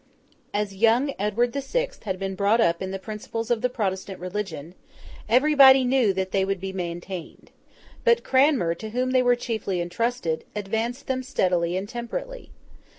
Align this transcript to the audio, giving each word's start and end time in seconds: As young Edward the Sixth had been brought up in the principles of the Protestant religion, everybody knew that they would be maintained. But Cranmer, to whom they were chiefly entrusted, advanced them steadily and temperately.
As 0.51 0.73
young 0.73 1.13
Edward 1.19 1.53
the 1.53 1.61
Sixth 1.61 2.05
had 2.05 2.17
been 2.17 2.33
brought 2.33 2.59
up 2.59 2.81
in 2.81 2.89
the 2.89 2.97
principles 2.97 3.51
of 3.51 3.61
the 3.61 3.69
Protestant 3.69 4.19
religion, 4.19 4.73
everybody 5.29 5.83
knew 5.83 6.11
that 6.11 6.31
they 6.31 6.43
would 6.43 6.59
be 6.59 6.73
maintained. 6.73 7.51
But 8.03 8.23
Cranmer, 8.23 8.73
to 8.73 8.89
whom 8.89 9.11
they 9.11 9.21
were 9.21 9.35
chiefly 9.35 9.79
entrusted, 9.79 10.43
advanced 10.55 11.05
them 11.05 11.21
steadily 11.21 11.77
and 11.77 11.87
temperately. 11.87 12.49